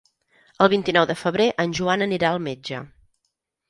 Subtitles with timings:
[0.65, 2.85] El vint-i-nou de febrer en Joan anirà al metge.